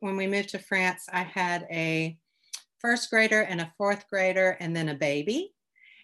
When 0.00 0.16
we 0.16 0.26
moved 0.26 0.50
to 0.50 0.58
France, 0.58 1.06
I 1.12 1.22
had 1.22 1.66
a 1.70 2.18
first 2.80 3.10
grader 3.10 3.42
and 3.42 3.60
a 3.60 3.72
fourth 3.76 4.06
grader 4.08 4.56
and 4.60 4.76
then 4.76 4.90
a 4.90 4.94
baby. 4.94 5.54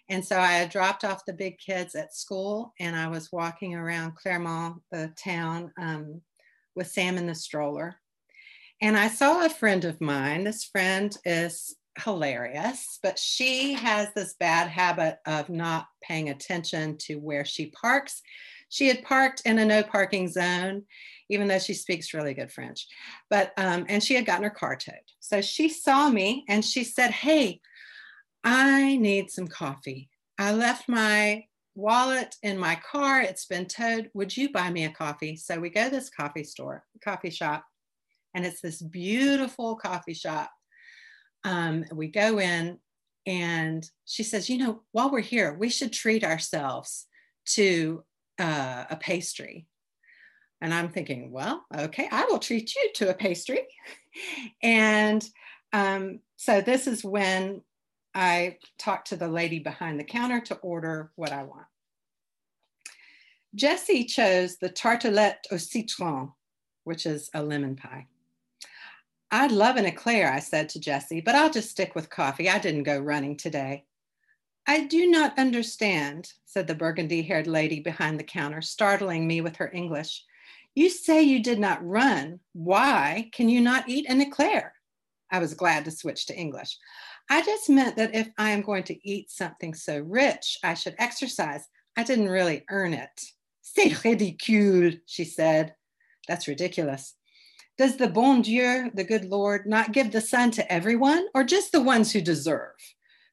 And 0.09 0.25
so 0.25 0.37
I 0.37 0.53
had 0.53 0.69
dropped 0.69 1.05
off 1.05 1.25
the 1.25 1.33
big 1.33 1.57
kids 1.59 1.95
at 1.95 2.13
school 2.13 2.73
and 2.79 2.95
I 2.95 3.07
was 3.07 3.31
walking 3.31 3.73
around 3.73 4.15
Clermont, 4.15 4.81
the 4.91 5.13
town, 5.17 5.71
um, 5.79 6.21
with 6.75 6.87
Sam 6.87 7.17
in 7.17 7.27
the 7.27 7.35
stroller. 7.35 7.95
And 8.81 8.97
I 8.97 9.07
saw 9.07 9.45
a 9.45 9.49
friend 9.49 9.85
of 9.85 10.01
mine. 10.01 10.43
This 10.43 10.65
friend 10.65 11.15
is 11.23 11.73
hilarious, 11.99 12.99
but 13.03 13.19
she 13.19 13.73
has 13.73 14.09
this 14.13 14.33
bad 14.39 14.67
habit 14.67 15.19
of 15.25 15.49
not 15.49 15.87
paying 16.01 16.29
attention 16.29 16.97
to 16.97 17.15
where 17.15 17.45
she 17.45 17.67
parks 17.67 18.21
she 18.73 18.87
had 18.87 19.03
parked 19.03 19.43
in 19.45 19.59
a 19.59 19.65
no 19.65 19.83
parking 19.83 20.27
zone, 20.27 20.85
even 21.29 21.47
though 21.47 21.59
she 21.59 21.75
speaks 21.75 22.11
really 22.11 22.33
good 22.33 22.51
French. 22.51 22.87
But, 23.29 23.53
um, 23.55 23.85
and 23.87 24.03
she 24.03 24.15
had 24.15 24.25
gotten 24.25 24.45
her 24.45 24.49
car 24.49 24.75
towed. 24.75 24.95
So 25.19 25.41
she 25.41 25.69
saw 25.69 26.09
me 26.09 26.43
and 26.49 26.65
she 26.65 26.83
said, 26.83 27.11
Hey, 27.11 27.61
I 28.43 28.97
need 28.97 29.29
some 29.29 29.47
coffee. 29.47 30.09
I 30.39 30.53
left 30.53 30.89
my 30.89 31.45
wallet 31.75 32.35
in 32.41 32.57
my 32.57 32.73
car. 32.91 33.21
It's 33.21 33.45
been 33.45 33.67
towed. 33.67 34.09
Would 34.15 34.35
you 34.35 34.51
buy 34.51 34.71
me 34.71 34.85
a 34.85 34.89
coffee? 34.89 35.35
So 35.35 35.59
we 35.59 35.69
go 35.69 35.83
to 35.83 35.91
this 35.91 36.09
coffee 36.09 36.43
store, 36.43 36.83
coffee 37.03 37.29
shop, 37.29 37.63
and 38.33 38.43
it's 38.43 38.61
this 38.61 38.81
beautiful 38.81 39.75
coffee 39.75 40.15
shop. 40.15 40.49
Um, 41.43 41.85
we 41.91 42.07
go 42.07 42.39
in 42.39 42.79
and 43.25 43.89
she 44.05 44.23
says, 44.23 44.49
You 44.49 44.57
know, 44.57 44.81
while 44.91 45.11
we're 45.11 45.21
here, 45.21 45.53
we 45.53 45.69
should 45.69 45.93
treat 45.93 46.23
ourselves 46.23 47.07
to 47.45 48.03
uh, 48.39 48.85
a 48.89 48.95
pastry. 48.95 49.67
And 50.61 50.73
I'm 50.73 50.89
thinking, 50.89 51.29
well, 51.31 51.65
okay, 51.77 52.07
I 52.09 52.25
will 52.25 52.39
treat 52.39 52.73
you 52.73 52.89
to 52.95 53.09
a 53.09 53.13
pastry. 53.13 53.67
and 54.63 55.23
um, 55.73 56.19
so 56.37 56.61
this 56.61 56.87
is 56.87 57.03
when 57.03 57.61
I 58.15 58.57
talked 58.77 59.09
to 59.09 59.17
the 59.17 59.27
lady 59.27 59.59
behind 59.59 59.99
the 59.99 60.05
counter 60.05 60.39
to 60.41 60.55
order 60.55 61.11
what 61.15 61.31
I 61.31 61.43
want. 61.43 61.65
Jessie 63.55 64.05
chose 64.05 64.57
the 64.57 64.69
tartelette 64.69 65.45
au 65.51 65.57
citron, 65.57 66.31
which 66.85 67.05
is 67.05 67.29
a 67.33 67.43
lemon 67.43 67.75
pie. 67.75 68.07
I'd 69.35 69.51
love 69.51 69.77
an 69.77 69.87
eclair, 69.87 70.31
I 70.31 70.37
said 70.37 70.69
to 70.69 70.79
Jessie, 70.79 71.19
but 71.19 71.33
I'll 71.33 71.49
just 71.49 71.71
stick 71.71 71.95
with 71.95 72.11
coffee. 72.11 72.51
I 72.51 72.59
didn't 72.59 72.83
go 72.83 72.99
running 72.99 73.35
today. 73.35 73.83
I 74.67 74.83
do 74.83 75.09
not 75.09 75.39
understand, 75.39 76.31
said 76.45 76.67
the 76.67 76.75
burgundy 76.75 77.23
haired 77.23 77.47
lady 77.47 77.79
behind 77.79 78.19
the 78.19 78.23
counter, 78.23 78.61
startling 78.61 79.25
me 79.25 79.41
with 79.41 79.55
her 79.55 79.71
English. 79.73 80.23
You 80.75 80.87
say 80.87 81.23
you 81.23 81.41
did 81.41 81.57
not 81.57 81.83
run. 81.83 82.41
Why 82.53 83.31
can 83.33 83.49
you 83.49 83.59
not 83.59 83.89
eat 83.89 84.05
an 84.07 84.21
eclair? 84.21 84.75
I 85.31 85.39
was 85.39 85.55
glad 85.55 85.85
to 85.85 85.91
switch 85.91 86.27
to 86.27 86.37
English. 86.37 86.77
I 87.27 87.41
just 87.41 87.71
meant 87.71 87.95
that 87.95 88.13
if 88.13 88.29
I 88.37 88.51
am 88.51 88.61
going 88.61 88.83
to 88.83 89.09
eat 89.09 89.31
something 89.31 89.73
so 89.73 89.97
rich, 90.01 90.59
I 90.63 90.75
should 90.75 90.93
exercise. 90.99 91.67
I 91.97 92.03
didn't 92.03 92.29
really 92.29 92.65
earn 92.69 92.93
it. 92.93 93.19
C'est 93.63 94.05
ridicule, 94.05 94.91
she 95.07 95.25
said. 95.25 95.73
That's 96.27 96.47
ridiculous. 96.47 97.15
Does 97.77 97.97
the 97.97 98.07
bon 98.07 98.43
Dieu, 98.43 98.91
the 98.93 99.03
good 99.03 99.25
Lord, 99.25 99.65
not 99.65 99.93
give 99.93 100.11
the 100.11 100.21
sun 100.21 100.51
to 100.51 100.71
everyone 100.71 101.25
or 101.33 101.43
just 101.43 101.71
the 101.71 101.81
ones 101.81 102.11
who 102.11 102.21
deserve? 102.21 102.75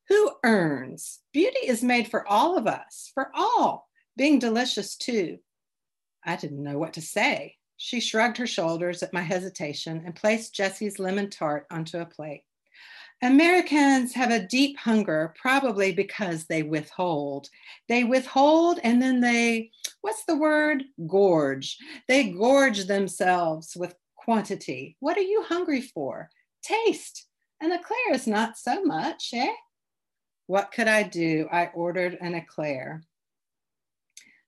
Who 0.08 0.32
earns? 0.44 1.20
Beauty 1.32 1.66
is 1.66 1.82
made 1.82 2.08
for 2.08 2.26
all 2.26 2.56
of 2.56 2.66
us, 2.66 3.10
for 3.12 3.30
all, 3.34 3.88
being 4.16 4.38
delicious 4.38 4.96
too. 4.96 5.38
I 6.24 6.36
didn't 6.36 6.62
know 6.62 6.78
what 6.78 6.94
to 6.94 7.02
say. 7.02 7.56
She 7.76 8.00
shrugged 8.00 8.38
her 8.38 8.46
shoulders 8.46 9.02
at 9.02 9.12
my 9.12 9.22
hesitation 9.22 10.02
and 10.04 10.16
placed 10.16 10.54
Jessie's 10.54 10.98
lemon 10.98 11.30
tart 11.30 11.66
onto 11.70 11.98
a 11.98 12.06
plate. 12.06 12.44
Americans 13.22 14.14
have 14.14 14.30
a 14.30 14.46
deep 14.46 14.78
hunger, 14.78 15.34
probably 15.40 15.92
because 15.92 16.46
they 16.46 16.62
withhold. 16.62 17.50
They 17.88 18.04
withhold 18.04 18.80
and 18.82 19.00
then 19.00 19.20
they, 19.20 19.70
what's 20.00 20.24
the 20.24 20.36
word? 20.36 20.84
Gorge. 21.06 21.76
They 22.08 22.30
gorge 22.30 22.86
themselves 22.86 23.76
with 23.76 23.94
quantity. 24.20 24.96
What 25.00 25.16
are 25.16 25.22
you 25.22 25.42
hungry 25.42 25.80
for? 25.80 26.28
Taste. 26.62 27.26
An 27.60 27.72
eclair 27.72 28.12
is 28.12 28.26
not 28.26 28.58
so 28.58 28.82
much, 28.84 29.30
eh? 29.32 29.52
What 30.46 30.72
could 30.72 30.88
I 30.88 31.04
do? 31.04 31.48
I 31.50 31.66
ordered 31.74 32.18
an 32.20 32.34
eclair. 32.34 33.02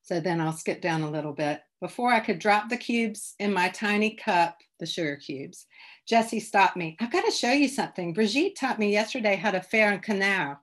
So 0.02 0.20
then 0.20 0.40
I'll 0.40 0.52
skip 0.52 0.82
down 0.82 1.02
a 1.02 1.10
little 1.10 1.32
bit. 1.32 1.60
Before 1.80 2.12
I 2.12 2.20
could 2.20 2.38
drop 2.38 2.68
the 2.68 2.76
cubes 2.76 3.34
in 3.38 3.52
my 3.52 3.68
tiny 3.70 4.14
cup, 4.14 4.58
the 4.78 4.86
sugar 4.86 5.16
cubes, 5.16 5.66
Jessie 6.06 6.40
stopped 6.40 6.76
me. 6.76 6.96
I've 7.00 7.12
got 7.12 7.24
to 7.24 7.30
show 7.30 7.52
you 7.52 7.68
something. 7.68 8.12
Brigitte 8.12 8.56
taught 8.56 8.78
me 8.78 8.92
yesterday 8.92 9.36
how 9.36 9.52
to 9.52 9.60
faire 9.60 9.92
un 9.92 10.00
canard. 10.00 10.58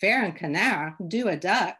Faire 0.00 0.24
un 0.24 0.32
canard, 0.32 0.94
do 1.08 1.28
a 1.28 1.36
duck. 1.36 1.76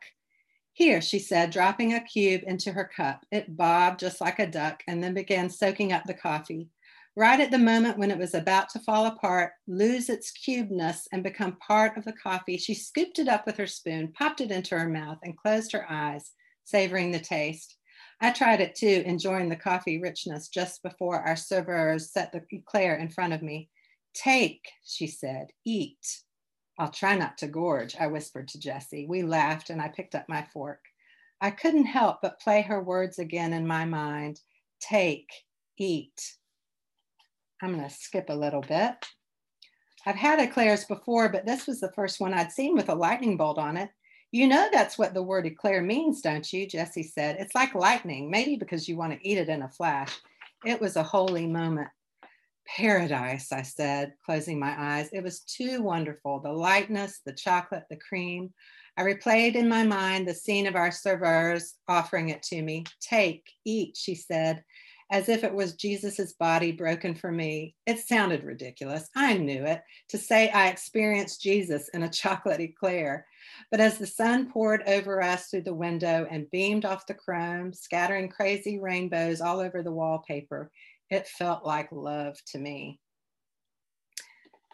Here, 0.75 1.03
she 1.03 1.19
said, 1.19 1.51
dropping 1.51 1.93
a 1.93 2.01
cube 2.01 2.43
into 2.47 2.73
her 2.73 2.91
cup. 2.97 3.27
It 3.31 3.57
bobbed 3.57 4.01
just 4.01 4.21
like 4.21 4.39
a 4.39 4.47
duck 4.47 4.83
and 4.89 5.03
then 5.03 5.13
began 5.13 5.51
soaking 5.51 5.93
up 5.93 6.05
the 6.05 6.15
coffee. 6.15 6.71
Right 7.15 7.41
at 7.41 7.51
the 7.51 7.59
moment 7.59 7.99
when 7.99 8.11
it 8.11 8.17
was 8.17 8.33
about 8.33 8.71
to 8.71 8.79
fall 8.79 9.05
apart, 9.05 9.53
lose 9.67 10.09
its 10.09 10.31
cubeness, 10.31 11.07
and 11.13 11.23
become 11.23 11.57
part 11.57 11.99
of 11.99 12.07
the 12.07 12.15
coffee, 12.15 12.57
she 12.57 12.73
scooped 12.73 13.19
it 13.19 13.29
up 13.29 13.45
with 13.45 13.59
her 13.59 13.67
spoon, 13.67 14.15
popped 14.17 14.41
it 14.41 14.51
into 14.51 14.79
her 14.79 14.89
mouth, 14.89 15.19
and 15.23 15.37
closed 15.37 15.73
her 15.73 15.85
eyes, 15.91 16.33
savoring 16.65 17.11
the 17.11 17.21
taste. 17.21 17.77
I 18.23 18.31
tried 18.31 18.63
it 18.63 18.75
too, 18.75 19.03
enjoying 19.05 19.51
the 19.51 19.57
coffee 19.57 20.01
richness 20.01 20.49
just 20.49 20.83
before 20.83 21.21
our 21.21 21.37
servers 21.37 22.13
set 22.13 22.33
the 22.33 22.45
eclair 22.51 22.97
in 22.97 23.11
front 23.11 23.35
of 23.35 23.43
me. 23.43 23.69
Take, 24.15 24.71
she 24.83 25.07
said, 25.07 25.49
eat. 25.67 26.23
I'll 26.83 26.91
try 26.91 27.15
not 27.15 27.39
to 27.39 27.47
gorge, 27.47 27.95
I 27.95 28.09
whispered 28.09 28.49
to 28.49 28.59
Jessie. 28.59 29.07
We 29.09 29.23
laughed 29.23 29.71
and 29.71 29.81
I 29.81 29.87
picked 29.87 30.17
up 30.17 30.29
my 30.29 30.43
fork. 30.53 30.81
I 31.41 31.53
couldn't 31.53 31.85
help 31.85 32.19
but 32.21 32.41
play 32.41 32.61
her 32.63 32.83
words 32.83 33.21
again 33.21 33.53
in 33.53 33.65
my 33.65 33.85
mind. 33.85 34.41
Take, 34.81 35.31
eat. 35.79 36.35
I'm 37.63 37.77
going 37.77 37.89
to 37.89 37.95
skip 37.95 38.31
a 38.31 38.35
little 38.35 38.63
bit. 38.63 38.97
I've 40.07 40.17
had 40.17 40.41
eclairs 40.41 40.85
before, 40.85 41.29
but 41.29 41.47
this 41.47 41.69
was 41.69 41.79
the 41.79 41.93
first 41.95 42.19
one 42.19 42.35
I'd 42.35 42.51
seen 42.51 42.75
with 42.75 42.89
a 42.89 42.97
lightning 42.97 43.37
bolt 43.37 43.59
on 43.59 43.77
it. 43.77 43.91
You 44.33 44.49
know 44.49 44.69
that's 44.73 44.99
what 44.99 45.15
the 45.15 45.23
word 45.23 45.47
eclair 45.47 45.83
means, 45.83 46.21
don't 46.21 46.53
you? 46.53 46.67
Jessie 46.67 47.05
said. 47.05 47.37
It's 47.39 47.55
like 47.55 47.77
lightning, 47.77 48.29
maybe 48.29 48.57
because 48.57 48.89
you 48.89 48.97
want 48.97 49.13
to 49.13 49.25
eat 49.25 49.39
it 49.39 49.49
in 49.49 49.63
a 49.63 49.69
flash. 49.69 50.19
It 50.65 50.81
was 50.81 50.97
a 50.97 51.05
holy 51.05 51.47
moment. 51.47 51.91
Paradise, 52.67 53.53
I 53.53 53.63
said, 53.63 54.15
closing 54.25 54.59
my 54.59 54.75
eyes. 54.79 55.11
It 55.13 55.23
was 55.23 55.41
too 55.41 55.83
wonderful. 55.83 56.41
The 56.41 56.53
lightness, 56.53 57.21
the 57.25 57.33
chocolate, 57.33 57.85
the 57.91 57.97
cream. 57.97 58.53
I 58.97 59.03
replayed 59.03 59.55
in 59.55 59.69
my 59.69 59.85
mind 59.85 60.27
the 60.27 60.35
scene 60.35 60.67
of 60.67 60.77
our 60.77 60.91
servers 60.91 61.75
offering 61.89 62.29
it 62.29 62.43
to 62.45 62.63
me. 62.63 62.85
Take, 63.01 63.45
eat, 63.65 63.97
she 63.97 64.15
said, 64.15 64.63
as 65.11 65.29
if 65.29 65.45
it 65.45 65.53
was 65.53 65.75
Jesus's 65.75 66.33
body 66.35 66.73
broken 66.73 67.15
for 67.15 67.31
me. 67.31 67.75
It 67.87 67.99
sounded 67.99 68.45
ridiculous. 68.45 69.09
I 69.15 69.37
knew 69.37 69.65
it 69.65 69.83
to 70.09 70.19
say 70.19 70.49
I 70.51 70.69
experienced 70.69 71.43
Jesus 71.43 71.89
in 71.91 72.03
a 72.03 72.09
chocolate 72.09 72.61
eclair. 72.61 73.27
But 73.71 73.81
as 73.81 73.99
the 73.99 74.07
sun 74.07 74.51
poured 74.51 74.83
over 74.87 75.23
us 75.23 75.49
through 75.49 75.63
the 75.63 75.75
window 75.75 76.27
and 76.31 76.51
beamed 76.51 76.85
off 76.85 77.07
the 77.07 77.15
chrome, 77.15 77.73
scattering 77.73 78.29
crazy 78.29 78.79
rainbows 78.79 79.41
all 79.41 79.61
over 79.61 79.83
the 79.83 79.93
wallpaper, 79.93 80.71
it 81.13 81.29
felt 81.29 81.65
like 81.65 81.91
love 81.93 82.37
to 82.49 82.59
me. 82.59 83.01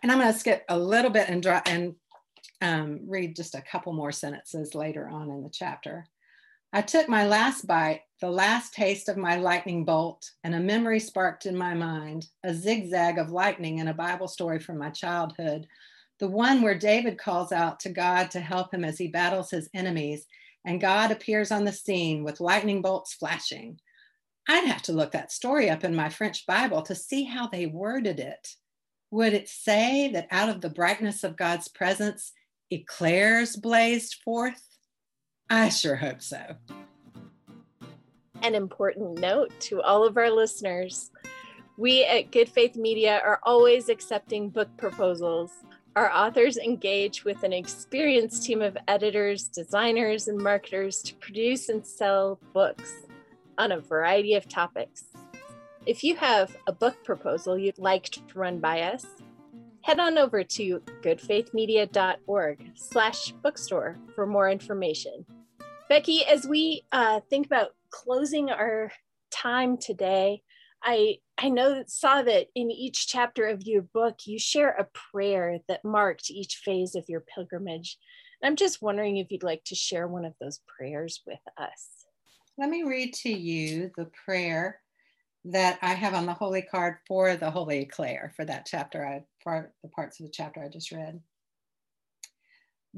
And 0.02 0.12
I'm 0.12 0.18
going 0.18 0.32
to 0.32 0.38
skip 0.38 0.64
a 0.68 0.78
little 0.78 1.10
bit 1.10 1.28
and, 1.28 1.44
and 1.66 1.94
um, 2.62 3.00
read 3.06 3.36
just 3.36 3.54
a 3.54 3.62
couple 3.62 3.92
more 3.92 4.12
sentences 4.12 4.74
later 4.74 5.08
on 5.08 5.30
in 5.30 5.42
the 5.42 5.50
chapter. 5.50 6.06
I 6.72 6.82
took 6.82 7.08
my 7.08 7.26
last 7.26 7.66
bite, 7.66 8.02
the 8.20 8.30
last 8.30 8.74
taste 8.74 9.08
of 9.08 9.16
my 9.16 9.36
lightning 9.36 9.84
bolt, 9.84 10.30
and 10.44 10.54
a 10.54 10.60
memory 10.60 11.00
sparked 11.00 11.46
in 11.46 11.56
my 11.56 11.74
mind, 11.74 12.26
a 12.44 12.54
zigzag 12.54 13.18
of 13.18 13.30
lightning 13.30 13.78
in 13.78 13.88
a 13.88 13.94
Bible 13.94 14.28
story 14.28 14.60
from 14.60 14.78
my 14.78 14.90
childhood 14.90 15.66
the 16.18 16.28
one 16.28 16.62
where 16.62 16.76
David 16.76 17.18
calls 17.18 17.52
out 17.52 17.80
to 17.80 17.90
God 17.90 18.30
to 18.32 18.40
help 18.40 18.74
him 18.74 18.84
as 18.84 18.98
he 18.98 19.08
battles 19.08 19.50
his 19.50 19.68
enemies, 19.72 20.26
and 20.64 20.80
God 20.80 21.10
appears 21.10 21.52
on 21.52 21.64
the 21.64 21.72
scene 21.72 22.24
with 22.24 22.40
lightning 22.40 22.82
bolts 22.82 23.14
flashing. 23.14 23.78
I'd 24.50 24.64
have 24.64 24.82
to 24.82 24.92
look 24.92 25.12
that 25.12 25.30
story 25.30 25.68
up 25.68 25.84
in 25.84 25.94
my 25.94 26.08
French 26.08 26.46
Bible 26.46 26.80
to 26.82 26.94
see 26.94 27.24
how 27.24 27.48
they 27.48 27.66
worded 27.66 28.18
it. 28.18 28.48
Would 29.10 29.34
it 29.34 29.46
say 29.46 30.10
that 30.12 30.26
out 30.30 30.48
of 30.48 30.62
the 30.62 30.70
brightness 30.70 31.22
of 31.22 31.36
God's 31.36 31.68
presence, 31.68 32.32
eclairs 32.70 33.56
blazed 33.56 34.16
forth? 34.24 34.62
I 35.50 35.68
sure 35.68 35.96
hope 35.96 36.22
so. 36.22 36.56
An 38.42 38.54
important 38.54 39.20
note 39.20 39.52
to 39.60 39.82
all 39.82 40.06
of 40.06 40.16
our 40.16 40.30
listeners 40.30 41.10
we 41.76 42.04
at 42.06 42.32
Good 42.32 42.48
Faith 42.48 42.74
Media 42.74 43.20
are 43.24 43.40
always 43.44 43.88
accepting 43.88 44.48
book 44.48 44.68
proposals. 44.78 45.52
Our 45.94 46.10
authors 46.10 46.56
engage 46.56 47.24
with 47.24 47.44
an 47.44 47.52
experienced 47.52 48.42
team 48.44 48.62
of 48.62 48.76
editors, 48.88 49.44
designers, 49.44 50.26
and 50.26 50.38
marketers 50.38 51.02
to 51.02 51.14
produce 51.16 51.68
and 51.68 51.86
sell 51.86 52.40
books 52.52 53.07
on 53.58 53.72
a 53.72 53.80
variety 53.80 54.34
of 54.34 54.48
topics. 54.48 55.04
If 55.84 56.04
you 56.04 56.16
have 56.16 56.56
a 56.66 56.72
book 56.72 57.02
proposal 57.04 57.58
you'd 57.58 57.78
like 57.78 58.04
to 58.10 58.20
run 58.34 58.60
by 58.60 58.82
us, 58.82 59.04
head 59.82 59.98
on 59.98 60.18
over 60.18 60.44
to 60.44 60.82
goodfaithmedia.org 61.02 62.72
slash 62.74 63.32
bookstore 63.42 63.96
for 64.14 64.26
more 64.26 64.50
information. 64.50 65.24
Becky, 65.88 66.24
as 66.24 66.46
we 66.46 66.84
uh, 66.92 67.20
think 67.30 67.46
about 67.46 67.70
closing 67.90 68.50
our 68.50 68.92
time 69.30 69.78
today, 69.78 70.42
I 70.82 71.16
I 71.38 71.48
know 71.48 71.82
saw 71.86 72.22
that 72.22 72.48
in 72.54 72.70
each 72.70 73.08
chapter 73.08 73.46
of 73.46 73.62
your 73.62 73.82
book 73.82 74.18
you 74.26 74.38
share 74.38 74.70
a 74.70 74.86
prayer 74.92 75.58
that 75.68 75.84
marked 75.84 76.30
each 76.30 76.60
phase 76.64 76.94
of 76.94 77.08
your 77.08 77.24
pilgrimage. 77.34 77.96
I'm 78.42 78.56
just 78.56 78.82
wondering 78.82 79.16
if 79.16 79.28
you'd 79.30 79.42
like 79.42 79.64
to 79.64 79.74
share 79.74 80.06
one 80.06 80.24
of 80.24 80.34
those 80.40 80.60
prayers 80.66 81.22
with 81.26 81.40
us. 81.56 82.07
Let 82.58 82.70
me 82.70 82.82
read 82.82 83.14
to 83.14 83.30
you 83.30 83.92
the 83.96 84.10
prayer 84.24 84.80
that 85.44 85.78
I 85.80 85.94
have 85.94 86.12
on 86.12 86.26
the 86.26 86.34
holy 86.34 86.60
card 86.60 86.96
for 87.06 87.36
the 87.36 87.52
Holy 87.52 87.82
Eclair 87.82 88.32
for 88.34 88.44
that 88.44 88.66
chapter 88.66 89.06
I 89.06 89.22
for 89.44 89.72
the 89.82 89.88
parts 89.88 90.18
of 90.18 90.26
the 90.26 90.32
chapter 90.32 90.60
I 90.60 90.68
just 90.68 90.90
read. 90.90 91.20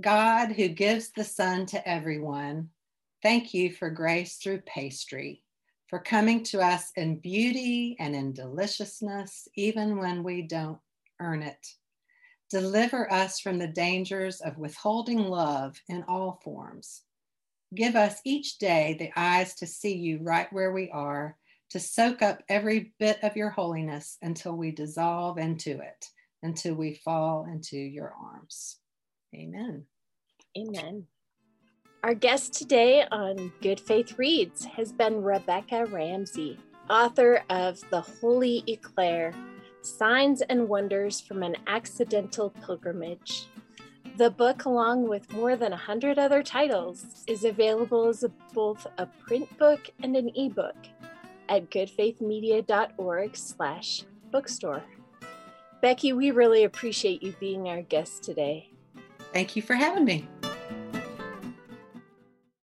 God 0.00 0.52
who 0.52 0.68
gives 0.68 1.10
the 1.10 1.24
sun 1.24 1.66
to 1.66 1.86
everyone, 1.86 2.70
thank 3.22 3.52
you 3.52 3.70
for 3.70 3.90
grace 3.90 4.36
through 4.36 4.62
pastry 4.62 5.42
for 5.88 5.98
coming 5.98 6.42
to 6.44 6.60
us 6.62 6.90
in 6.96 7.18
beauty 7.18 7.96
and 7.98 8.16
in 8.16 8.32
deliciousness, 8.32 9.46
even 9.56 9.98
when 9.98 10.22
we 10.22 10.40
don't 10.40 10.78
earn 11.20 11.42
it. 11.42 11.74
Deliver 12.48 13.12
us 13.12 13.40
from 13.40 13.58
the 13.58 13.68
dangers 13.68 14.40
of 14.40 14.56
withholding 14.56 15.18
love 15.18 15.78
in 15.88 16.02
all 16.08 16.40
forms. 16.42 17.02
Give 17.74 17.94
us 17.94 18.20
each 18.24 18.58
day 18.58 18.96
the 18.98 19.10
eyes 19.16 19.54
to 19.56 19.66
see 19.66 19.94
you 19.94 20.18
right 20.22 20.52
where 20.52 20.72
we 20.72 20.90
are, 20.90 21.36
to 21.70 21.78
soak 21.78 22.20
up 22.20 22.42
every 22.48 22.92
bit 22.98 23.22
of 23.22 23.36
your 23.36 23.50
holiness 23.50 24.18
until 24.22 24.56
we 24.56 24.72
dissolve 24.72 25.38
into 25.38 25.78
it, 25.78 26.06
until 26.42 26.74
we 26.74 26.94
fall 26.94 27.46
into 27.50 27.78
your 27.78 28.12
arms. 28.20 28.78
Amen. 29.34 29.84
Amen. 30.58 31.06
Our 32.02 32.14
guest 32.14 32.54
today 32.54 33.04
on 33.12 33.52
Good 33.60 33.78
Faith 33.78 34.18
Reads 34.18 34.64
has 34.64 34.90
been 34.90 35.22
Rebecca 35.22 35.86
Ramsey, 35.86 36.58
author 36.88 37.44
of 37.50 37.78
The 37.90 38.00
Holy 38.00 38.64
Eclair 38.66 39.32
Signs 39.82 40.42
and 40.42 40.68
Wonders 40.68 41.20
from 41.20 41.42
an 41.42 41.56
Accidental 41.66 42.50
Pilgrimage. 42.50 43.46
The 44.20 44.30
book, 44.30 44.66
along 44.66 45.08
with 45.08 45.32
more 45.32 45.56
than 45.56 45.70
100 45.70 46.18
other 46.18 46.42
titles, 46.42 47.06
is 47.26 47.46
available 47.46 48.06
as 48.06 48.22
a, 48.22 48.28
both 48.52 48.86
a 48.98 49.06
print 49.06 49.48
book 49.56 49.88
and 50.02 50.14
an 50.14 50.30
ebook 50.36 50.76
at 51.48 51.70
goodfaithmedia.org 51.70 53.34
slash 53.34 54.04
bookstore. 54.30 54.82
Becky, 55.80 56.12
we 56.12 56.32
really 56.32 56.64
appreciate 56.64 57.22
you 57.22 57.34
being 57.40 57.70
our 57.70 57.80
guest 57.80 58.22
today. 58.22 58.68
Thank 59.32 59.56
you 59.56 59.62
for 59.62 59.72
having 59.72 60.04
me. 60.04 60.28